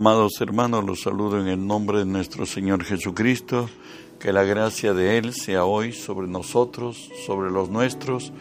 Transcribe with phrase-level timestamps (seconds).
[0.00, 3.68] Amados hermanos, los saludo en el nombre de nuestro Señor Jesucristo.
[4.18, 8.32] Que la gracia de Él sea hoy sobre nosotros, sobre los nuestros,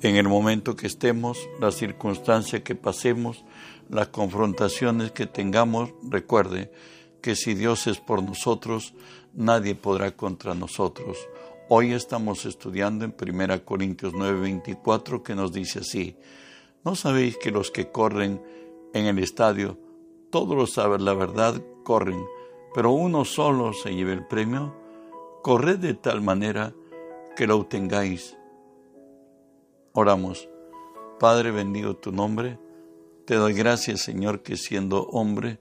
[0.00, 3.44] en el momento que estemos, la circunstancia que pasemos,
[3.90, 5.90] las confrontaciones que tengamos.
[6.08, 6.72] Recuerde
[7.20, 8.94] que si Dios es por nosotros,
[9.34, 11.18] nadie podrá contra nosotros.
[11.68, 16.16] Hoy estamos estudiando en 1 Corintios 9:24 que nos dice así,
[16.82, 18.40] ¿no sabéis que los que corren
[18.94, 19.83] en el estadio,
[20.34, 22.26] todos los saben la verdad, corren,
[22.74, 24.74] pero uno solo se lleva el premio.
[25.44, 26.74] Corred de tal manera
[27.36, 28.36] que lo obtengáis.
[29.92, 30.48] Oramos.
[31.20, 32.58] Padre, bendigo tu nombre.
[33.26, 35.60] Te doy gracias, Señor, que siendo hombre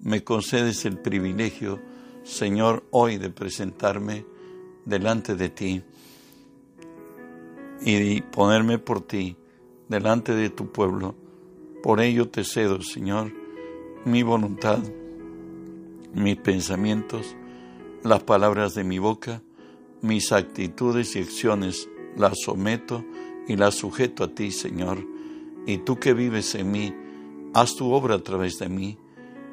[0.00, 1.78] me concedes el privilegio,
[2.24, 4.26] Señor, hoy de presentarme
[4.84, 5.84] delante de ti
[7.82, 9.36] y ponerme por ti
[9.88, 11.14] delante de tu pueblo.
[11.84, 13.37] Por ello te cedo, Señor,
[14.10, 14.78] mi voluntad,
[16.14, 17.36] mis pensamientos,
[18.02, 19.42] las palabras de mi boca,
[20.00, 23.04] mis actitudes y acciones, las someto
[23.46, 24.98] y las sujeto a ti, Señor.
[25.66, 26.94] Y tú que vives en mí,
[27.54, 28.96] haz tu obra a través de mí.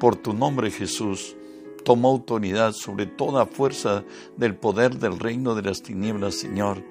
[0.00, 1.36] Por tu nombre, Jesús,
[1.84, 4.04] toma autoridad sobre toda fuerza
[4.36, 6.82] del poder del reino de las tinieblas, Señor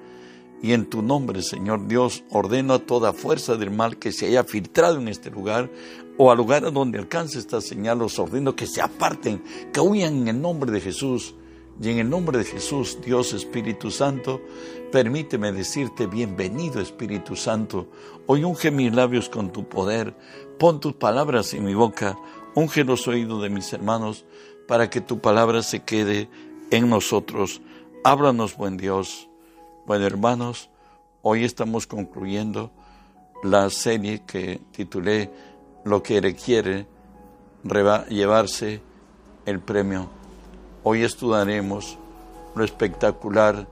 [0.65, 4.43] y en tu nombre, Señor Dios, ordeno a toda fuerza del mal que se haya
[4.43, 5.69] filtrado en este lugar
[6.17, 10.27] o al lugar donde alcance esta señal, los ordeno que se aparten, que huyan en
[10.29, 11.35] el nombre de Jesús.
[11.79, 14.41] Y en el nombre de Jesús, Dios Espíritu Santo,
[14.91, 17.87] permíteme decirte bienvenido Espíritu Santo.
[18.25, 20.17] Hoy unge mis labios con tu poder,
[20.57, 22.17] pon tus palabras en mi boca,
[22.55, 24.25] unge los oídos de mis hermanos,
[24.67, 26.27] para que tu palabra se quede
[26.71, 27.61] en nosotros.
[28.03, 29.29] Háblanos, buen Dios.
[29.85, 30.71] Bueno, hermanos,
[31.21, 32.71] hoy estamos concluyendo
[33.43, 35.29] la serie que titulé
[35.83, 36.87] Lo que requiere
[38.09, 38.81] llevarse
[39.45, 40.09] el premio.
[40.81, 41.99] Hoy estudiaremos
[42.55, 43.67] lo espectacular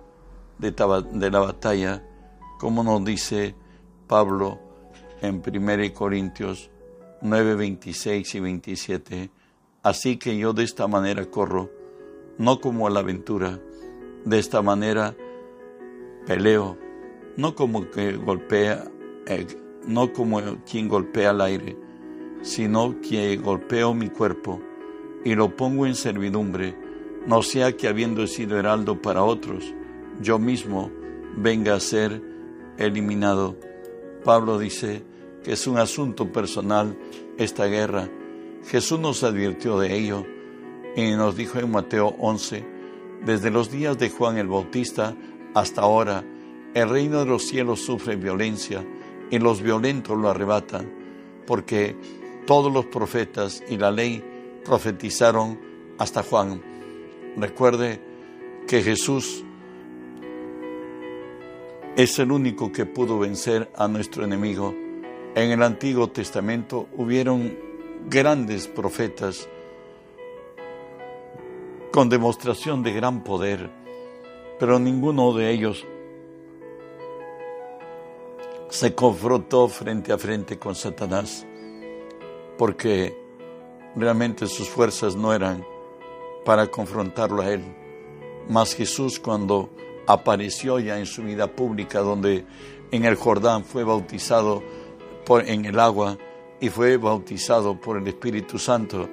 [0.60, 2.04] de, la batalla,
[2.60, 3.56] como nos dice
[4.06, 4.60] Pablo
[5.20, 6.70] en 1 Corintios
[7.22, 9.32] 9, 26 y 27.
[9.82, 11.72] Así que yo de esta manera corro,
[12.38, 13.60] no como a la aventura,
[14.26, 15.16] de esta manera
[16.26, 16.78] peleo,
[17.38, 18.86] no como que golpea,
[19.28, 19.48] eh,
[19.88, 21.78] no como quien golpea al aire,
[22.42, 24.62] sino que golpeo mi cuerpo
[25.24, 26.76] y lo pongo en servidumbre,
[27.26, 29.74] no sea que habiendo sido heraldo para otros,
[30.22, 30.92] yo mismo
[31.38, 32.22] venga a ser
[32.78, 33.58] eliminado.
[34.24, 35.04] Pablo dice
[35.44, 36.98] que es un asunto personal
[37.38, 38.10] esta guerra.
[38.66, 40.26] Jesús nos advirtió de ello
[40.96, 42.66] y nos dijo en Mateo 11,
[43.26, 45.16] desde los días de Juan el Bautista
[45.54, 46.24] hasta ahora,
[46.74, 48.84] el reino de los cielos sufre violencia
[49.30, 50.92] y los violentos lo arrebatan,
[51.46, 51.96] porque
[52.46, 54.24] todos los profetas y la ley
[54.66, 55.60] profetizaron
[55.98, 56.62] hasta Juan.
[57.38, 58.00] Recuerde
[58.68, 59.44] que Jesús
[61.96, 64.74] es el único que pudo vencer a nuestro enemigo.
[65.36, 67.56] En el Antiguo Testamento hubieron
[68.10, 69.48] grandes profetas
[71.92, 73.83] con demostración de gran poder
[74.64, 75.86] pero ninguno de ellos
[78.70, 81.46] se confrontó frente a frente con Satanás,
[82.58, 83.14] porque
[83.94, 85.66] realmente sus fuerzas no eran
[86.46, 87.62] para confrontarlo a él.
[88.48, 89.70] Mas Jesús cuando
[90.08, 92.46] apareció ya en su vida pública, donde
[92.90, 94.64] en el Jordán fue bautizado
[95.26, 96.18] por, en el agua
[96.62, 99.10] y fue bautizado por el Espíritu Santo,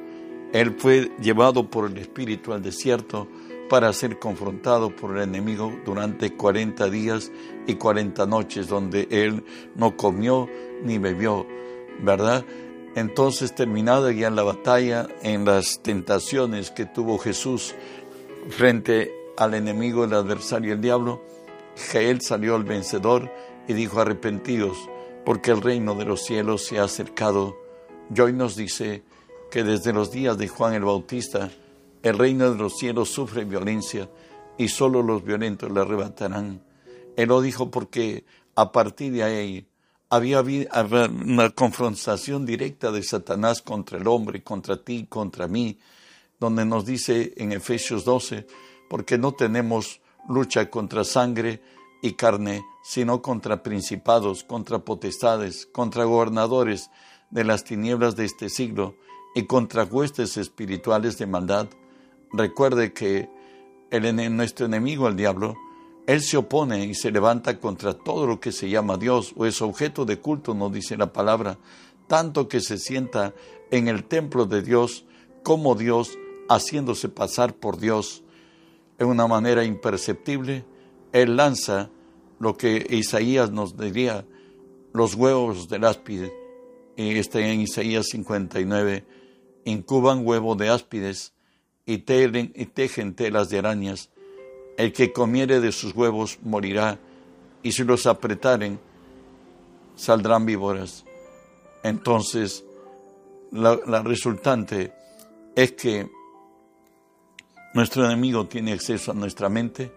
[0.53, 3.27] él fue llevado por el Espíritu al desierto
[3.71, 7.31] para ser confrontado por el enemigo durante 40 días
[7.69, 9.45] y 40 noches, donde él
[9.77, 10.49] no comió
[10.83, 11.47] ni bebió,
[12.03, 12.45] ¿verdad?
[12.97, 17.77] Entonces, terminada ya la batalla, en las tentaciones que tuvo Jesús
[18.49, 21.23] frente al enemigo, el adversario, el diablo,
[21.95, 23.31] él salió al vencedor
[23.69, 24.77] y dijo, arrepentidos,
[25.25, 27.57] porque el reino de los cielos se ha acercado.
[28.13, 29.05] Y hoy nos dice
[29.49, 31.51] que desde los días de Juan el Bautista,
[32.03, 34.09] el reino de los cielos sufre violencia
[34.57, 36.63] y solo los violentos le arrebatarán.
[37.17, 38.25] Él lo dijo porque
[38.55, 39.67] a partir de ahí
[40.09, 45.79] había una confrontación directa de Satanás contra el hombre, contra ti, contra mí,
[46.39, 48.47] donde nos dice en Efesios 12,
[48.89, 51.63] porque no tenemos lucha contra sangre
[52.03, 56.91] y carne, sino contra principados, contra potestades, contra gobernadores
[57.31, 58.97] de las tinieblas de este siglo
[59.35, 61.69] y contra huestes espirituales de maldad
[62.33, 63.29] Recuerde que
[63.91, 65.57] el, nuestro enemigo, el diablo,
[66.07, 69.61] él se opone y se levanta contra todo lo que se llama Dios o es
[69.63, 71.59] objeto de culto, nos dice la palabra,
[72.07, 73.35] tanto que se sienta
[73.71, 75.05] en el templo de Dios
[75.43, 76.19] cómo Dios,
[76.49, 78.23] haciéndose pasar por Dios
[78.99, 80.65] en una manera imperceptible,
[81.13, 81.91] Él lanza
[82.39, 84.25] lo que Isaías nos diría,
[84.93, 86.33] los huevos del áspide.
[86.97, 89.05] Y está en Isaías 59,
[89.65, 91.33] incuban huevo de áspides
[91.87, 94.11] y, y tejen telas de arañas.
[94.77, 96.99] El que comiere de sus huevos morirá,
[97.63, 98.79] y si los apretaren,
[99.95, 101.05] saldrán víboras.
[101.83, 102.65] Entonces,
[103.53, 104.93] la, la resultante
[105.55, 106.11] es que
[107.75, 109.93] nuestro enemigo tiene acceso a nuestra mente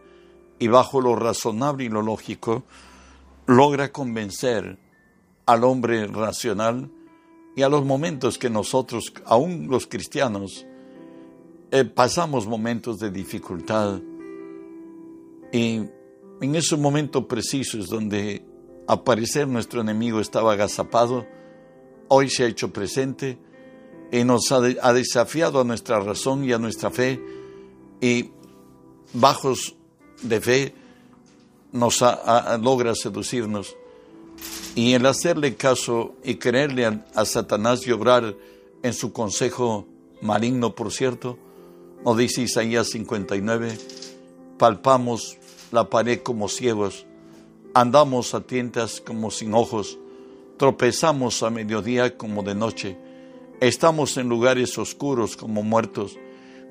[0.60, 2.64] y bajo lo razonable y lo lógico
[3.46, 4.78] logra convencer
[5.46, 6.90] al hombre racional
[7.56, 10.66] y a los momentos que nosotros, aún los cristianos,
[11.76, 14.00] eh, pasamos momentos de dificultad
[15.52, 15.82] y
[16.40, 18.46] en esos momentos precisos donde
[18.86, 21.26] aparecer nuestro enemigo estaba agazapado,
[22.10, 23.40] hoy se ha hecho presente
[24.12, 27.20] y nos ha, desafiado a nuestra razón y a nuestra fe
[28.00, 28.30] y
[29.14, 29.76] bajos
[30.22, 30.76] de fe
[31.72, 32.04] nos
[32.62, 33.76] logra seducirnos.
[34.76, 38.36] Y el hacerle caso y creerle a, Satanás y obrar
[38.84, 39.88] en su consejo
[40.22, 41.40] maligno, por cierto,
[42.06, 43.78] nos dice Isaías 59,
[44.58, 45.38] palpamos
[45.72, 47.06] la pared como ciegos,
[47.74, 49.98] andamos a tientas como sin ojos,
[50.58, 52.98] tropezamos a mediodía como de noche,
[53.62, 56.18] estamos en lugares oscuros como muertos,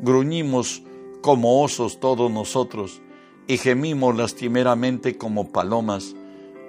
[0.01, 0.83] gruñimos
[1.23, 3.01] como osos todos nosotros,
[3.47, 6.15] y gemimos lastimeramente como palomas.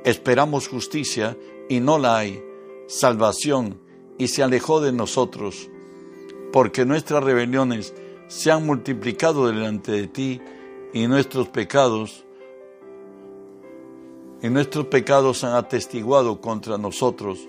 [0.06, 1.38] Esperamos justicia
[1.70, 2.44] y no la hay,
[2.88, 3.80] salvación
[4.18, 5.70] y se alejó de nosotros,
[6.52, 7.94] porque nuestras rebeliones
[8.34, 10.42] se han multiplicado delante de ti
[10.92, 12.26] y nuestros pecados
[14.42, 17.48] y nuestros pecados han atestiguado contra nosotros,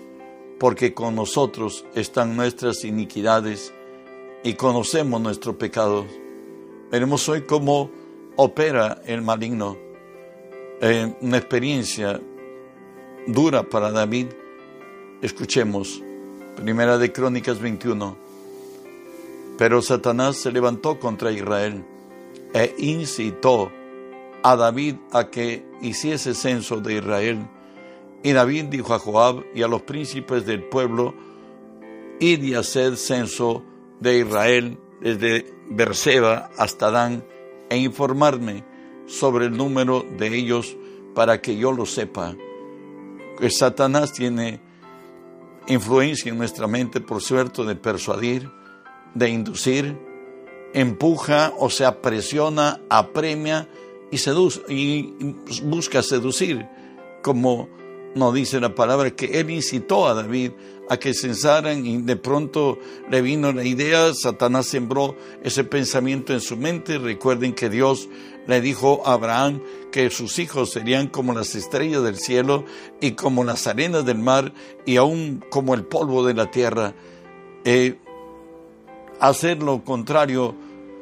[0.59, 3.73] porque con nosotros están nuestras iniquidades
[4.43, 6.05] y conocemos nuestro pecado.
[6.91, 7.89] Veremos hoy cómo
[8.35, 9.77] opera el maligno.
[10.81, 12.21] en una experiencia
[13.25, 14.27] dura para David.
[15.21, 16.03] Escuchemos,
[16.55, 18.24] Primera de Crónicas 21.
[19.57, 21.85] Pero Satanás se levantó contra Israel
[22.53, 23.71] e incitó
[24.43, 27.47] a David a que hiciese censo de Israel.
[28.23, 31.13] Y David dijo a Joab y a los príncipes del pueblo,
[32.19, 33.63] id y haced censo
[33.99, 37.23] de Israel desde Berseba hasta Dan
[37.69, 38.63] e informarme
[39.05, 40.75] sobre el número de ellos
[41.13, 42.35] para que yo lo sepa
[43.35, 44.61] que Satanás tiene
[45.67, 48.49] influencia en nuestra mente por cierto de persuadir,
[49.15, 49.97] de inducir,
[50.73, 53.67] empuja, o sea, presiona, apremia
[54.11, 56.67] y, seduce, y busca seducir,
[57.23, 57.69] como
[58.13, 60.51] nos dice la palabra, que él incitó a David
[60.89, 62.77] a que censaran y de pronto
[63.09, 66.97] le vino la idea, Satanás sembró ese pensamiento en su mente.
[66.97, 68.07] Recuerden que Dios
[68.47, 72.65] le dijo a Abraham que sus hijos serían como las estrellas del cielo
[73.01, 74.53] y como las arenas del mar
[74.85, 76.93] y aún como el polvo de la tierra.
[77.63, 77.97] Eh,
[79.19, 80.55] hacer lo contrario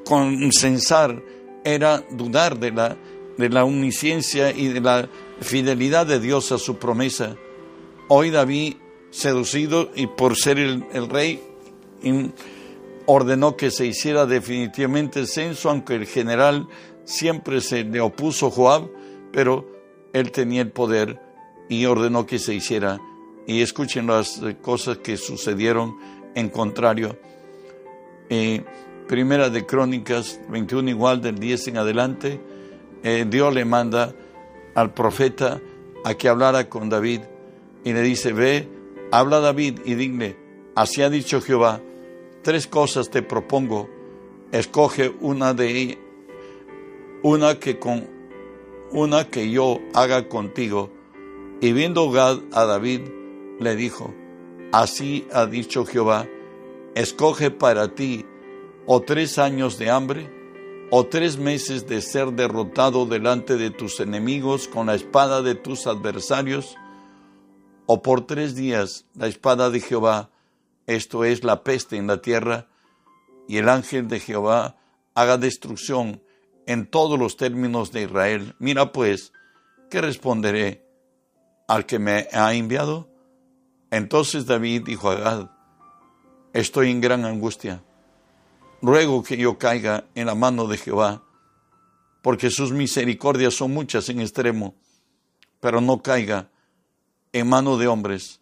[0.05, 1.21] con censar
[1.63, 2.97] era dudar de la,
[3.37, 5.09] de la omnisciencia y de la
[5.41, 7.35] fidelidad de Dios a su promesa.
[8.09, 8.75] Hoy David,
[9.11, 11.41] seducido y por ser el, el rey,
[13.05, 16.67] ordenó que se hiciera definitivamente el censo, aunque el general
[17.05, 18.89] siempre se le opuso Joab,
[19.31, 19.67] pero
[20.13, 21.19] él tenía el poder
[21.69, 22.99] y ordenó que se hiciera.
[23.47, 25.97] Y escuchen las cosas que sucedieron
[26.35, 27.17] en contrario.
[28.29, 28.63] Eh,
[29.07, 32.39] primera de Crónicas 21 igual del 10 en adelante,
[33.03, 34.13] eh, Dios le manda
[34.75, 35.61] al profeta
[36.03, 37.21] a que hablara con David
[37.83, 38.67] y le dice, ve,
[39.11, 40.37] habla David y dile,
[40.75, 41.81] así ha dicho Jehová,
[42.41, 43.89] tres cosas te propongo,
[44.51, 45.97] escoge una de ellas
[47.23, 48.05] una que con
[48.91, 50.91] una que yo haga contigo.
[51.61, 53.01] Y viendo Gad a David,
[53.59, 54.13] le dijo,
[54.71, 56.27] Así ha dicho Jehová,
[56.95, 58.25] escoge para ti
[58.85, 60.29] o tres años de hambre,
[60.91, 65.87] o tres meses de ser derrotado delante de tus enemigos con la espada de tus
[65.87, 66.75] adversarios,
[67.85, 70.29] o por tres días la espada de Jehová,
[70.85, 72.67] esto es la peste en la tierra,
[73.47, 74.77] y el ángel de Jehová
[75.15, 76.21] haga destrucción
[76.65, 78.55] en todos los términos de Israel.
[78.59, 79.33] Mira pues,
[79.89, 80.85] ¿qué responderé
[81.67, 83.09] al que me ha enviado?
[83.91, 85.49] Entonces David dijo a Gad,
[86.53, 87.83] estoy en gran angustia.
[88.81, 91.23] Ruego que yo caiga en la mano de Jehová,
[92.21, 94.75] porque sus misericordias son muchas en extremo,
[95.59, 96.49] pero no caiga
[97.31, 98.39] en mano de hombres.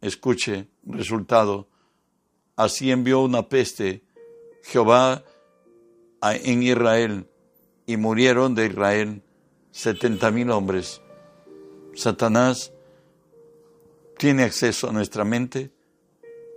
[0.00, 1.68] Escuche, resultado.
[2.56, 4.02] Así envió una peste
[4.62, 5.24] Jehová
[6.22, 7.28] en Israel
[7.86, 9.22] y murieron de Israel
[9.70, 11.00] setenta mil hombres.
[11.94, 12.72] Satanás
[14.18, 15.70] tiene acceso a nuestra mente,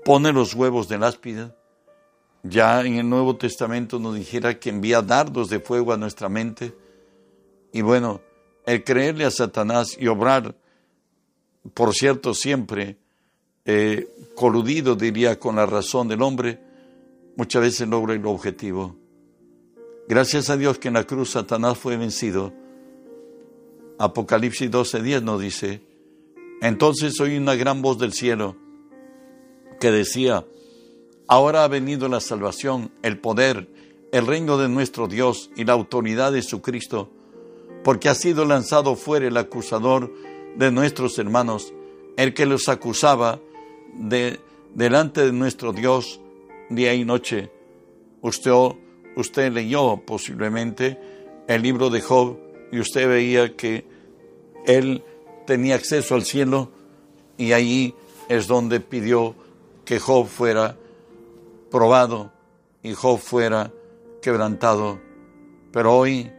[0.03, 1.55] pone los huevos del áspida.
[2.43, 6.73] Ya en el Nuevo Testamento nos dijera que envía dardos de fuego a nuestra mente.
[7.71, 8.21] Y bueno,
[8.65, 10.55] el creerle a Satanás y obrar,
[11.73, 12.97] por cierto, siempre
[13.65, 16.59] eh, coludido, diría, con la razón del hombre,
[17.35, 18.95] muchas veces logra el objetivo.
[20.07, 22.53] Gracias a Dios que en la cruz Satanás fue vencido.
[23.99, 25.83] Apocalipsis 12:10 nos dice,
[26.61, 28.57] entonces oí una gran voz del cielo
[29.81, 30.45] que decía,
[31.27, 33.67] ahora ha venido la salvación, el poder,
[34.13, 37.09] el reino de nuestro Dios y la autoridad de su Cristo,
[37.83, 40.13] porque ha sido lanzado fuera el acusador
[40.55, 41.73] de nuestros hermanos,
[42.15, 43.39] el que los acusaba
[43.95, 44.39] de,
[44.75, 46.21] delante de nuestro Dios
[46.69, 47.49] día y noche.
[48.21, 48.51] Usted,
[49.15, 50.99] usted leyó posiblemente
[51.47, 52.37] el libro de Job
[52.71, 53.83] y usted veía que
[54.67, 55.03] él
[55.47, 56.69] tenía acceso al cielo
[57.35, 57.95] y ahí
[58.29, 59.35] es donde pidió
[59.85, 60.77] que Job fuera
[61.69, 62.31] probado
[62.83, 63.71] y Job fuera
[64.21, 64.99] quebrantado.
[65.71, 66.31] Pero hoy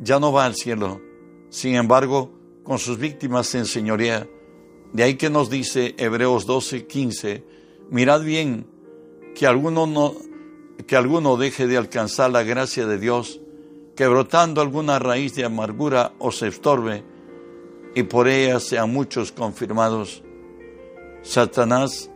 [0.00, 1.00] ya no va al cielo.
[1.50, 2.30] Sin embargo,
[2.62, 4.26] con sus víctimas se enseñorea.
[4.92, 7.44] De ahí que nos dice Hebreos 12, 15,
[7.90, 8.66] mirad bien
[9.34, 10.14] que alguno, no,
[10.86, 13.40] que alguno deje de alcanzar la gracia de Dios,
[13.96, 17.04] que brotando alguna raíz de amargura os estorbe
[17.94, 20.22] y por ella sean muchos confirmados.
[21.22, 22.10] Satanás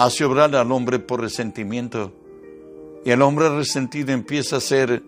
[0.00, 2.10] hace obrar al hombre por resentimiento
[3.04, 5.02] y el hombre resentido empieza a hacer,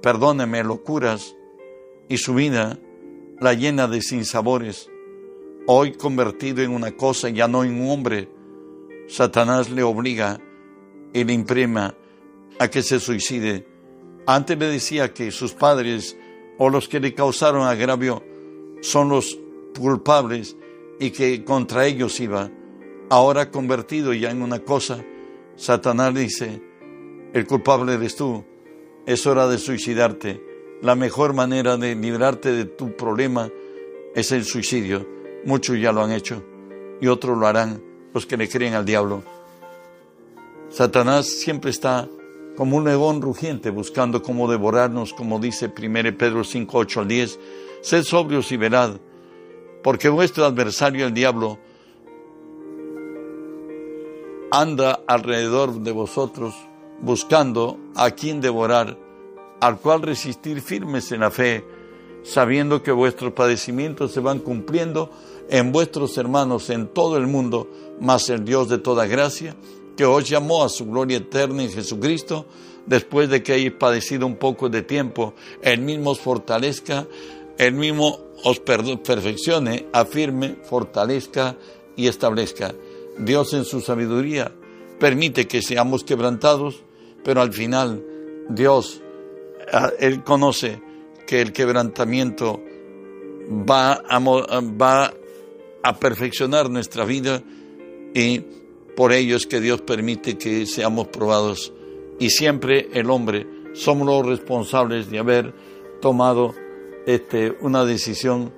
[0.00, 1.36] perdóneme, locuras
[2.08, 2.78] y su vida
[3.38, 4.88] la llena de sinsabores.
[5.66, 8.30] Hoy convertido en una cosa, ya no en un hombre,
[9.08, 10.40] Satanás le obliga
[11.12, 11.94] y le imprima
[12.58, 13.66] a que se suicide.
[14.26, 16.16] Antes le decía que sus padres
[16.56, 18.24] o los que le causaron agravio
[18.80, 19.38] son los
[19.78, 20.56] culpables
[20.98, 22.50] y que contra ellos iba.
[23.10, 25.04] Ahora convertido ya en una cosa,
[25.56, 26.62] Satanás dice,
[27.32, 28.44] el culpable eres tú,
[29.04, 30.40] es hora de suicidarte.
[30.80, 33.50] La mejor manera de librarte de tu problema
[34.14, 35.06] es el suicidio.
[35.44, 36.44] Muchos ya lo han hecho
[37.00, 37.82] y otros lo harán,
[38.14, 39.24] los que le creen al diablo.
[40.68, 42.08] Satanás siempre está
[42.56, 47.40] como un león rugiente buscando cómo devorarnos, como dice 1 Pedro 5, 8 al 10
[47.82, 49.00] Sed sobrios y velad,
[49.82, 51.58] porque vuestro adversario el diablo
[54.50, 56.54] anda alrededor de vosotros
[57.00, 58.98] buscando a quien devorar,
[59.60, 61.64] al cual resistir firmes en la fe,
[62.22, 65.10] sabiendo que vuestros padecimientos se van cumpliendo
[65.48, 67.68] en vuestros hermanos en todo el mundo,
[68.00, 69.56] mas el Dios de toda gracia,
[69.96, 72.46] que os llamó a su gloria eterna en Jesucristo,
[72.86, 77.06] después de que hayáis padecido un poco de tiempo, él mismo os fortalezca,
[77.58, 81.56] el mismo os perfeccione, afirme, fortalezca
[81.96, 82.74] y establezca.
[83.20, 84.52] Dios en su sabiduría
[84.98, 86.82] permite que seamos quebrantados,
[87.24, 88.04] pero al final
[88.48, 89.02] Dios,
[89.72, 90.80] ah, Él conoce
[91.26, 92.60] que el quebrantamiento
[93.50, 94.02] va
[95.82, 97.42] a, perfeccionar nuestra vida
[98.14, 98.40] y
[98.96, 101.72] por ello es que Dios permite que seamos probados.
[102.18, 105.54] Y siempre el hombre somos los responsables de haber
[106.00, 106.54] tomado
[107.06, 108.52] este, una decisión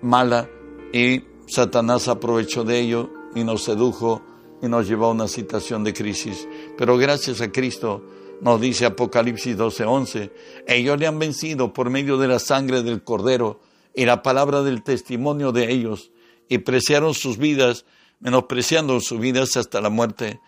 [0.00, 0.48] mala
[0.92, 4.22] y Satanás aprovechó de ello y nos sedujo
[4.62, 6.46] y nos llevó a una situación de crisis.
[6.76, 8.04] Pero gracias a Cristo,
[8.40, 10.30] nos dice Apocalipsis 12:11,
[10.66, 13.60] ellos le han vencido por medio de la sangre del cordero
[13.94, 16.10] y la palabra del testimonio de ellos
[16.48, 17.84] y preciaron sus vidas,
[18.20, 20.40] menospreciando sus vidas hasta la muerte.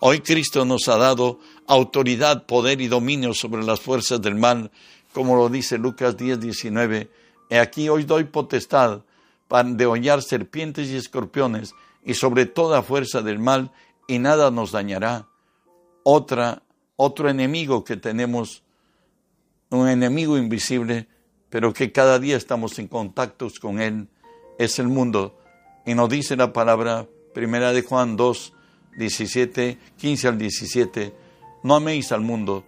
[0.00, 4.70] Hoy Cristo nos ha dado autoridad, poder y dominio sobre las fuerzas del mal
[5.12, 7.10] como lo dice Lucas 10, 19.
[7.48, 9.02] He aquí hoy doy potestad
[9.48, 13.72] para dehollar serpientes y escorpiones y sobre toda fuerza del mal
[14.06, 15.28] y nada nos dañará.
[16.02, 16.62] Otra,
[16.96, 18.62] otro enemigo que tenemos,
[19.70, 21.08] un enemigo invisible,
[21.48, 24.08] pero que cada día estamos en contactos con él,
[24.58, 25.38] es el mundo.
[25.86, 28.52] Y nos dice la palabra primera de Juan 2,
[28.96, 31.14] 17, 15 al 17,
[31.62, 32.64] no améis al mundo,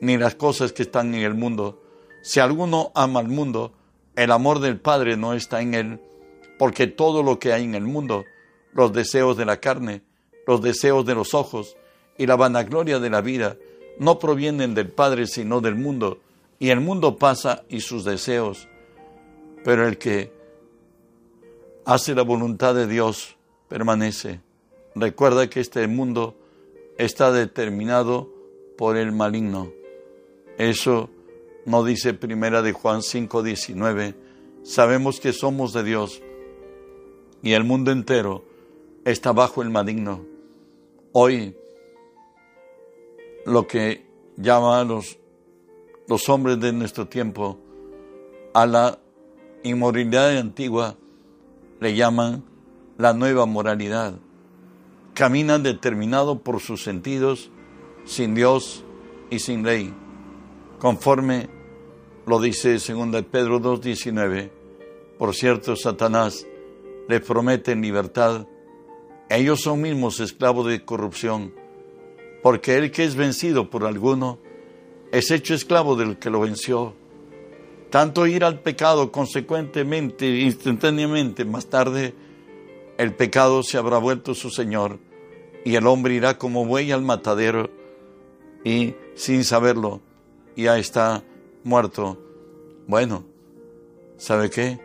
[0.00, 1.82] ni las cosas que están en el mundo.
[2.22, 3.72] Si alguno ama al mundo,
[4.16, 6.00] el amor del Padre no está en él,
[6.58, 8.24] porque todo lo que hay en el mundo,
[8.78, 10.02] los deseos de la carne,
[10.46, 11.76] los deseos de los ojos
[12.16, 13.56] y la vanagloria de la vida,
[13.98, 16.20] no provienen del Padre sino del mundo,
[16.60, 18.68] y el mundo pasa y sus deseos,
[19.64, 20.32] pero el que
[21.86, 24.40] hace la voluntad de Dios permanece.
[24.94, 26.36] Recuerda que este mundo
[26.98, 28.30] está determinado
[28.76, 29.72] por el maligno.
[30.56, 31.10] Eso
[31.66, 34.14] no dice primera de Juan 5:19.
[34.62, 36.22] Sabemos que somos de Dios
[37.42, 38.47] y el mundo entero
[39.10, 40.24] está bajo el maligno.
[41.12, 41.56] Hoy
[43.46, 45.18] lo que llaman los,
[46.06, 47.58] los hombres de nuestro tiempo
[48.52, 48.98] a la
[49.62, 50.96] inmoralidad antigua
[51.80, 52.44] le llaman
[52.96, 54.14] la nueva moralidad.
[55.14, 57.50] Caminan determinado por sus sentidos,
[58.04, 58.84] sin Dios
[59.30, 59.92] y sin ley,
[60.78, 61.48] conforme
[62.26, 64.50] lo dice 2 Pedro 2.19.
[65.18, 66.46] Por cierto, Satanás
[67.08, 68.46] les promete libertad.
[69.30, 71.52] Ellos son mismos esclavos de corrupción,
[72.42, 74.38] porque el que es vencido por alguno
[75.12, 76.94] es hecho esclavo del que lo venció.
[77.90, 82.14] Tanto ir al pecado consecuentemente, instantáneamente, más tarde,
[82.96, 84.98] el pecado se habrá vuelto su Señor
[85.64, 87.70] y el hombre irá como buey al matadero
[88.64, 90.00] y sin saberlo
[90.56, 91.22] ya está
[91.64, 92.18] muerto.
[92.86, 93.24] Bueno,
[94.16, 94.80] ¿sabe qué?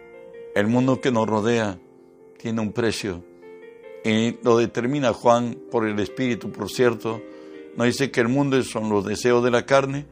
[0.54, 1.80] El mundo que nos rodea
[2.38, 3.24] tiene un precio
[4.04, 7.22] y lo determina Juan por el Espíritu, por cierto.
[7.78, 10.06] No dice que el mundo son los deseos de la carne,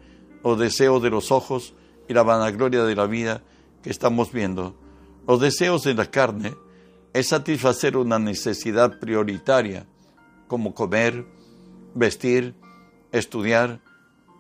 [0.44, 1.74] los deseos de los ojos
[2.08, 3.44] y la vanagloria de la vida
[3.84, 4.76] que estamos viendo.
[5.28, 6.56] Los deseos de la carne
[7.14, 9.86] es satisfacer una necesidad prioritaria,
[10.48, 11.26] como comer,
[11.94, 12.56] vestir,
[13.12, 13.82] estudiar,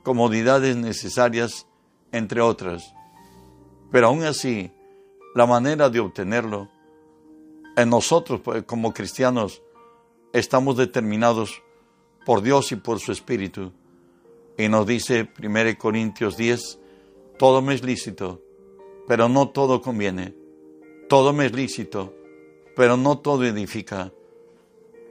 [0.03, 1.67] comodidades necesarias,
[2.11, 2.93] entre otras.
[3.91, 4.71] Pero aún así,
[5.35, 6.69] la manera de obtenerlo,
[7.75, 9.61] en nosotros pues, como cristianos,
[10.33, 11.61] estamos determinados
[12.25, 13.71] por Dios y por su Espíritu.
[14.57, 16.79] Y nos dice 1 Corintios 10,
[17.37, 18.41] todo me es lícito,
[19.07, 20.35] pero no todo conviene.
[21.09, 22.13] Todo me es lícito,
[22.75, 24.11] pero no todo edifica.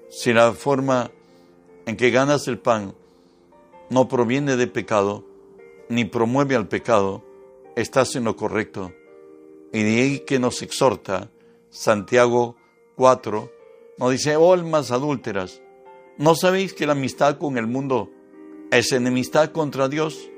[0.09, 1.11] Si la forma
[1.87, 2.95] en que ganas el pan
[3.91, 5.25] no proviene de pecado,
[5.89, 7.25] ni promueve al pecado,
[7.77, 8.93] estás en lo correcto.
[9.73, 11.31] Y de que nos exhorta
[11.71, 12.57] Santiago
[13.01, 13.51] 4,
[13.97, 15.63] nos dice, oh almas adúlteras,
[16.19, 18.11] ¿no sabéis que la amistad con el mundo
[18.71, 20.29] es enemistad contra Dios?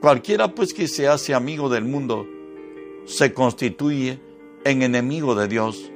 [0.00, 2.28] Cualquiera pues que se hace amigo del mundo
[3.06, 4.20] se constituye
[4.62, 5.90] en enemigo de Dios.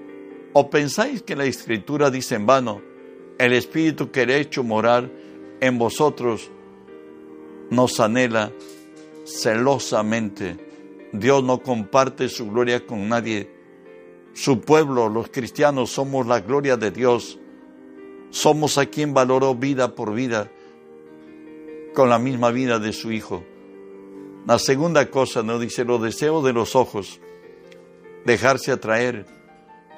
[0.52, 2.82] ¿O pensáis que la escritura dice en vano,
[3.38, 5.08] el Espíritu que ha hecho morar
[5.60, 6.50] en vosotros
[7.70, 8.50] nos anhela
[9.24, 10.56] celosamente.
[11.12, 13.53] Dios no comparte su gloria con nadie.
[14.34, 17.38] Su pueblo, los cristianos, somos la gloria de Dios.
[18.30, 20.50] Somos a quien valoró vida por vida
[21.94, 23.44] con la misma vida de su Hijo.
[24.46, 27.20] La segunda cosa nos dice los deseos de los ojos,
[28.26, 29.24] dejarse atraer,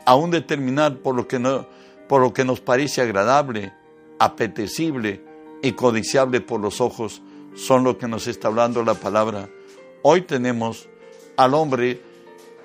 [0.05, 1.67] aún determinar por lo que, no,
[2.07, 3.73] por lo que nos parece agradable,
[4.19, 5.25] apetecible
[5.63, 7.23] y codiciable por los ojos,
[7.55, 9.49] son lo que nos está hablando la palabra.
[10.03, 10.89] Hoy tenemos
[11.37, 12.01] al hombre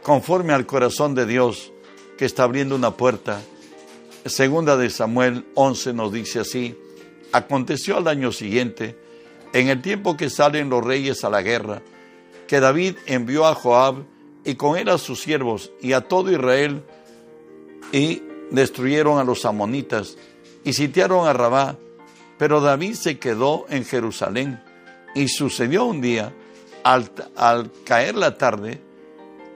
[0.04, 1.72] conforme al corazón de Dios
[2.18, 3.42] que está abriendo una puerta.
[4.26, 6.78] Segunda de Samuel 11 nos dice así,
[7.32, 8.98] aconteció al año siguiente,
[9.54, 11.82] en el tiempo que salen los reyes a la guerra,
[12.48, 14.04] que David envió a Joab
[14.44, 16.84] y con él a sus siervos y a todo Israel
[17.92, 20.18] y destruyeron a los amonitas
[20.64, 21.78] y sitiaron a Rabá,
[22.38, 24.62] pero David se quedó en Jerusalén.
[25.14, 26.34] Y sucedió un día,
[26.84, 27.12] al,
[27.84, 28.82] caer la tarde,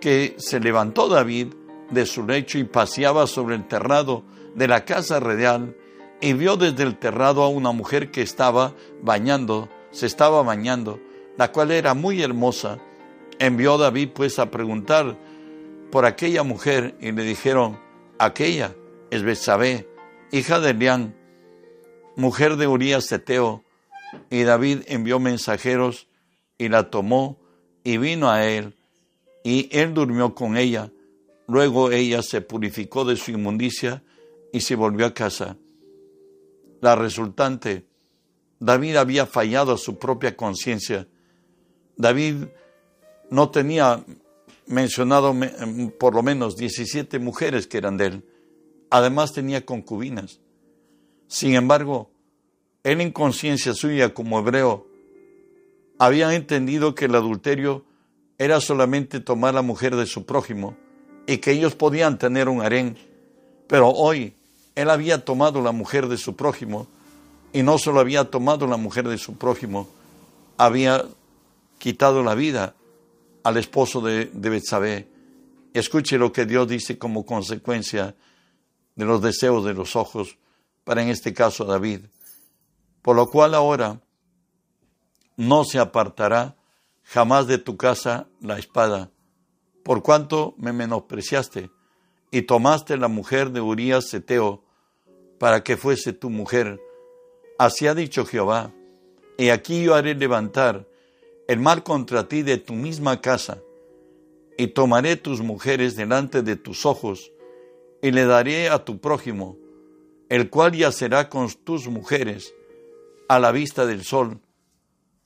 [0.06, 1.56] que se levantó David
[1.90, 5.76] de su lecho y paseaba sobre el terrado de la casa real
[6.22, 11.00] y vio desde el terrado a una mujer que estaba bañando, se estaba bañando,
[11.40, 12.78] la cual era muy hermosa.
[13.40, 15.18] Envió David pues a preguntar
[15.92, 17.80] por aquella mujer y le dijeron,
[18.20, 18.76] aquella
[19.10, 19.90] es Betsabé,
[20.32, 21.16] hija de Elián,
[22.16, 23.64] mujer de Urías Teteo,
[24.30, 26.06] y David envió mensajeros
[26.60, 27.40] y la tomó
[27.84, 28.76] y vino a él,
[29.46, 30.92] y él durmió con ella.
[31.48, 34.04] Luego ella se purificó de su inmundicia
[34.52, 35.56] y se volvió a casa.
[36.82, 37.86] La resultante,
[38.60, 41.08] David había fallado a su propia conciencia.
[41.96, 42.46] David
[43.30, 44.04] no tenía
[44.66, 45.36] mencionado
[46.00, 48.26] por lo menos 17 mujeres que eran de él.
[48.90, 50.40] Además tenía concubinas.
[51.28, 52.10] Sin embargo,
[52.82, 54.88] él en conciencia suya como hebreo
[56.00, 57.86] había entendido que el adulterio
[58.38, 60.76] era solamente tomar la mujer de su prójimo
[61.28, 62.98] y que ellos podían tener un harén.
[63.68, 64.36] Pero hoy
[64.76, 66.88] él había tomado la mujer de su prójimo
[67.54, 69.88] y no solo había tomado la mujer de su prójimo,
[70.58, 71.06] había
[71.78, 72.76] quitado la vida
[73.44, 75.08] al esposo de, de Betsabé.
[75.74, 78.16] Escuche lo que Dios dice como consecuencia
[78.96, 80.38] de los deseos de los ojos,
[80.84, 82.02] para en este caso David.
[83.02, 84.02] Por lo cual ahora
[85.38, 86.56] no se apartará
[87.06, 89.12] jamás de tu casa la espada,
[89.84, 91.70] por cuanto me menospreciaste
[92.32, 94.64] y tomaste la mujer de Urías Seteo
[95.40, 96.82] para que fuese tu mujer.
[97.58, 98.74] Así ha dicho Jehová,
[99.38, 100.88] y aquí yo haré levantar
[101.48, 103.62] el mal contra ti de tu misma casa,
[104.58, 107.32] y tomaré tus mujeres delante de tus ojos,
[108.02, 109.58] y le daré a tu prójimo,
[110.28, 112.54] el cual yacerá con tus mujeres
[113.28, 114.40] a la vista del sol,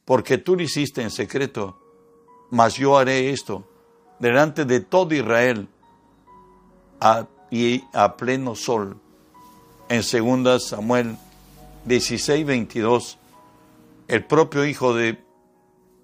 [0.10, 1.78] porque tú lo hiciste en secreto,
[2.50, 3.64] mas yo haré esto
[4.18, 5.68] delante de todo Israel
[7.52, 9.00] y a pleno sol.
[9.88, 11.16] En 2 Samuel
[11.86, 13.20] 16, 22,
[14.08, 15.24] el propio hijo de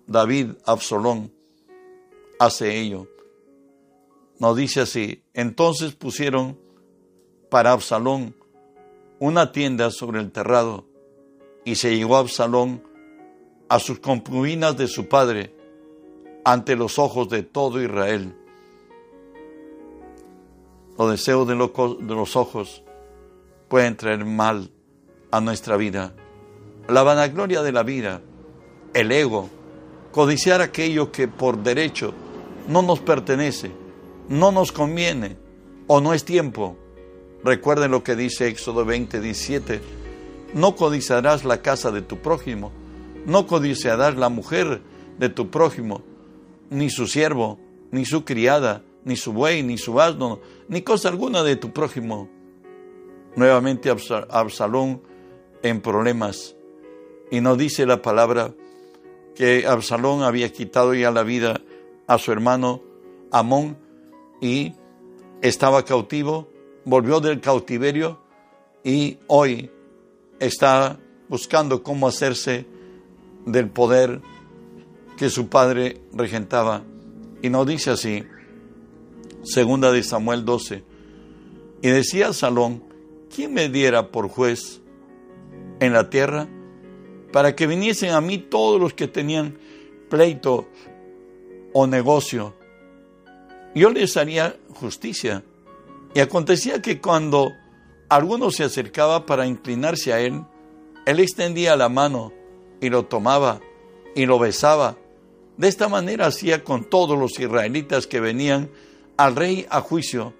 [0.05, 1.33] David, Absalón,
[2.37, 3.07] hace ello.
[4.37, 6.59] Nos dice así, entonces pusieron
[7.49, 8.35] para Absalón
[9.17, 10.85] una tienda sobre el terrado
[11.63, 12.93] y se llegó Absalón
[13.69, 15.54] a sus concubinas de su padre
[16.43, 18.36] ante los ojos de todo Israel.
[20.97, 22.84] Los deseos de, los ojos
[23.67, 24.69] pueden traer mal
[25.32, 26.13] a nuestra vida.
[26.88, 28.21] La vanagloria de la vida,
[28.93, 29.49] el ego,
[30.12, 32.13] codiciar aquello que por derecho
[32.69, 33.71] no nos pertenece,
[34.30, 35.38] no nos conviene
[35.88, 36.78] o no es tiempo.
[37.43, 39.82] Recuerden lo que dice Éxodo 20, 17.
[40.54, 42.71] No codiciarás la casa de tu prójimo,
[43.25, 44.81] no codiciarás la mujer
[45.17, 46.01] de tu prójimo,
[46.69, 47.59] ni su siervo,
[47.91, 52.29] ni su criada, ni su buey, ni su asno, ni cosa alguna de tu prójimo.
[53.35, 53.89] Nuevamente
[54.29, 55.01] Absalón
[55.61, 56.55] en problemas.
[57.31, 58.53] Y nos dice la palabra
[59.35, 61.61] que Absalón había quitado ya la vida
[62.07, 62.81] a su hermano
[63.31, 63.77] Amón
[64.41, 64.73] y
[65.41, 66.47] estaba cautivo,
[66.85, 68.19] volvió del cautiverio
[68.83, 69.71] y hoy
[70.39, 72.65] está buscando cómo hacerse
[73.45, 74.21] del poder
[75.17, 76.84] que su padre regentaba.
[77.41, 78.23] Y nos dice así,
[79.43, 80.84] segunda de Samuel 12,
[81.81, 82.84] y decía Salón,
[83.34, 84.81] ¿quién me diera por juez
[85.79, 86.47] en la tierra
[87.31, 89.58] para que viniesen a mí todos los que tenían
[90.10, 90.67] pleito
[91.73, 92.55] o negocio?
[93.75, 95.43] Yo les haría justicia.
[96.13, 97.51] Y acontecía que cuando
[98.08, 100.45] alguno se acercaba para inclinarse a él,
[101.05, 102.31] él extendía la mano
[102.81, 103.59] y lo tomaba
[104.15, 104.97] y lo besaba
[105.57, 108.69] de esta manera hacía con todos los israelitas que venían
[109.17, 110.33] al rey a juicio,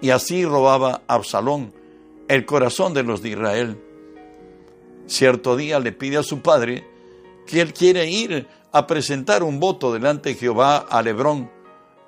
[0.00, 1.72] y así robaba a Absalón
[2.28, 3.78] el corazón de los de Israel.
[5.06, 6.86] Cierto día le pide a su padre
[7.46, 11.50] que él quiere ir a presentar un voto delante de Jehová a Lebrón,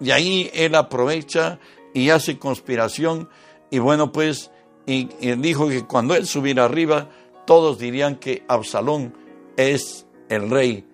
[0.01, 1.59] y ahí él aprovecha
[1.93, 3.29] y hace conspiración,
[3.71, 4.53] y bueno, pues,
[4.87, 7.09] y, y dijo que cuando él subiera arriba,
[7.47, 9.24] todos dirían que Absalón
[9.57, 10.85] es el rey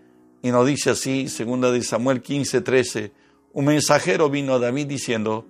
[0.43, 3.13] y nos dice así, segunda de Samuel 15, 13,
[3.53, 5.45] un mensajero vino a David diciendo,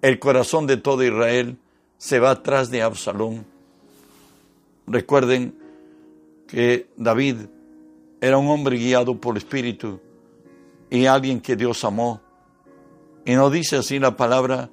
[0.00, 1.58] el corazón de todo Israel
[1.98, 3.44] se va atrás de Absalón.
[4.86, 5.54] Recuerden
[6.46, 7.36] que David
[8.20, 10.00] era un hombre guiado por el Espíritu
[10.88, 12.22] y alguien que Dios amó.
[13.26, 14.70] Y nos dice así la palabra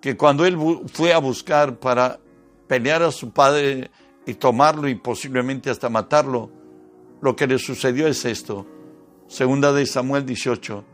[0.00, 0.58] que cuando él
[0.92, 2.18] fue a buscar para
[2.66, 3.90] pelear a su padre
[4.26, 6.50] y tomarlo y posiblemente hasta matarlo,
[7.24, 8.66] lo que le sucedió es esto.
[9.28, 10.84] Segunda de Samuel 18.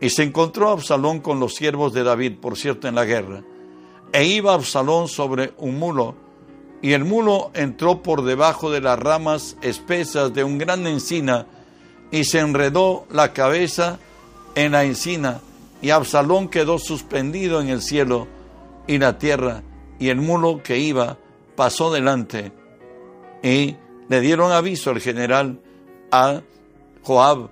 [0.00, 3.44] Y se encontró Absalón con los siervos de David, por cierto, en la guerra.
[4.10, 6.14] E iba Absalón sobre un mulo,
[6.80, 11.46] y el mulo entró por debajo de las ramas espesas de un gran encina,
[12.10, 13.98] y se enredó la cabeza
[14.54, 15.42] en la encina,
[15.82, 18.28] y Absalón quedó suspendido en el cielo
[18.86, 19.62] y la tierra,
[19.98, 21.18] y el mulo que iba
[21.54, 22.50] pasó delante.
[23.42, 23.76] Y
[24.10, 25.60] le dieron aviso al general
[26.10, 26.42] a
[27.04, 27.48] Joab,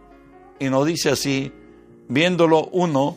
[0.59, 1.53] y nos dice así,
[2.09, 3.17] viéndolo uno,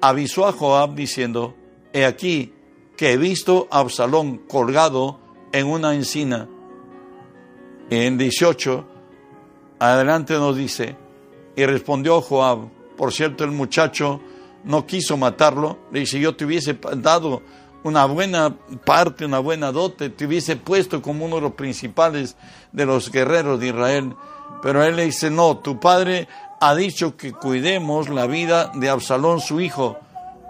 [0.00, 1.56] avisó a Joab diciendo,
[1.92, 2.52] he aquí
[2.96, 5.18] que he visto a Absalón colgado
[5.50, 6.48] en una encina.
[7.90, 8.86] En 18,
[9.80, 10.94] adelante nos dice,
[11.56, 14.20] y respondió Joab, por cierto el muchacho
[14.62, 17.42] no quiso matarlo, le dice, yo te hubiese dado
[17.84, 22.36] una buena parte, una buena dote, te hubiese puesto como uno de los principales
[22.72, 24.14] de los guerreros de Israel.
[24.62, 26.28] Pero él le dice, no, tu padre
[26.60, 29.98] ha dicho que cuidemos la vida de Absalón, su hijo.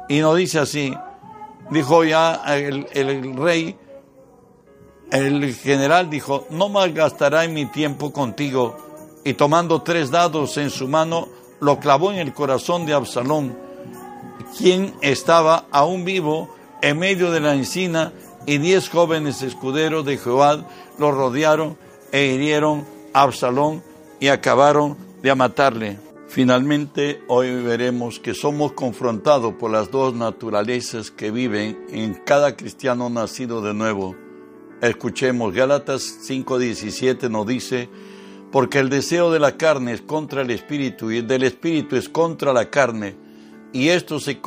[0.08, 0.94] Y no dice así.
[1.70, 2.86] Dijo ya el,
[3.36, 3.76] rey,
[5.10, 8.76] el general dijo, no malgastará mi tiempo contigo.
[9.24, 11.28] Y tomando tres dados en su mano,
[11.60, 13.58] lo clavó en el corazón de Absalón,
[14.56, 16.48] quien estaba aún vivo
[16.82, 18.12] en medio de la encina,
[18.46, 20.66] y diez jóvenes escuderos de Jehová
[20.98, 21.76] lo rodearon
[22.12, 23.82] e hirieron a Absalón
[24.20, 25.98] y acabaron de matarle.
[26.28, 33.10] Finalmente, hoy veremos que somos confrontados por las dos naturalezas que viven en cada cristiano
[33.10, 34.14] nacido de nuevo.
[34.80, 37.88] Escuchemos, Gálatas 5:17 nos dice,
[38.52, 42.08] porque el deseo de la carne es contra el espíritu y el del espíritu es
[42.08, 43.16] contra la carne,
[43.72, 44.40] y estos se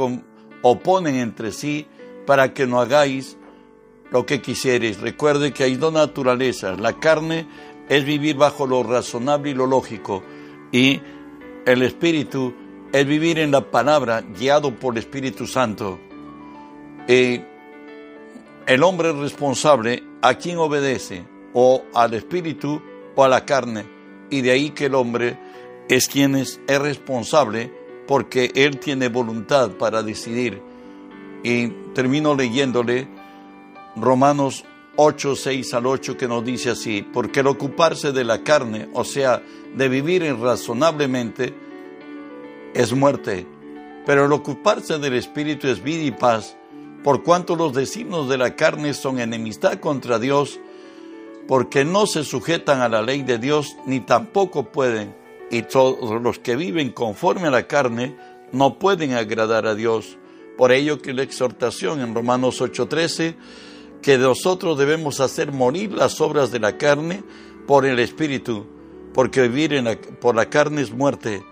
[0.61, 1.87] oponen entre sí
[2.31, 3.35] para que no hagáis
[4.09, 5.01] lo que quisierais.
[5.01, 6.79] Recuerde que hay dos naturalezas.
[6.79, 7.45] La carne
[7.89, 10.23] es vivir bajo lo razonable y lo lógico,
[10.71, 11.01] y
[11.65, 12.53] el espíritu
[12.93, 15.99] es vivir en la palabra guiado por el Espíritu Santo.
[17.05, 17.43] El
[18.81, 22.81] hombre responsable a quien obedece, o al espíritu
[23.13, 23.83] o a la carne.
[24.29, 25.37] Y de ahí que el hombre
[25.89, 27.73] es quien es, responsable
[28.07, 30.70] porque él tiene voluntad para decidir.
[31.43, 33.07] Y termino leyéndole
[33.95, 34.63] Romanos
[34.95, 39.03] 8, 6 al 8 que nos dice así, porque el ocuparse de la carne, o
[39.03, 39.41] sea,
[39.75, 41.53] de vivir irrazonablemente,
[42.73, 43.47] es muerte,
[44.05, 46.57] pero el ocuparse del Espíritu es vida y paz,
[47.03, 50.59] por cuanto los designios de la carne son enemistad contra Dios,
[51.47, 55.15] porque no se sujetan a la ley de Dios ni tampoco pueden,
[55.49, 58.15] y todos los que viven conforme a la carne
[58.51, 60.17] no pueden agradar a Dios.
[60.61, 63.35] Por ello que la exhortación en Romanos 8:13,
[63.99, 67.23] que nosotros debemos hacer morir las obras de la carne
[67.65, 68.67] por el Espíritu,
[69.11, 69.83] porque vivir
[70.19, 71.43] por la carne es muerte,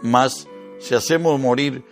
[0.00, 1.84] mas si hacemos morir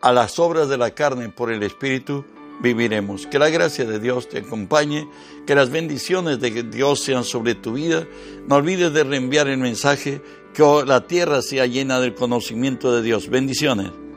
[0.00, 2.24] a las obras de la carne por el Espíritu,
[2.62, 3.26] viviremos.
[3.26, 5.06] Que la gracia de Dios te acompañe,
[5.46, 8.06] que las bendiciones de Dios sean sobre tu vida.
[8.46, 10.22] No olvides de reenviar el mensaje,
[10.54, 13.28] que la tierra sea llena del conocimiento de Dios.
[13.28, 14.07] Bendiciones.